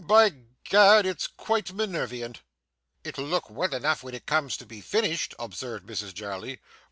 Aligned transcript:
by 0.03 0.33
Gad, 0.63 1.05
it's 1.05 1.27
quite 1.27 1.67
Minervian.' 1.71 2.37
'It'll 3.03 3.23
look 3.25 3.51
well 3.51 3.71
enough 3.75 4.01
when 4.01 4.15
it 4.15 4.25
comes 4.25 4.57
to 4.57 4.65
be 4.65 4.81
finished,' 4.81 5.35
observed 5.37 5.85
Mrs 5.85 6.11
Jarley. 6.15 6.59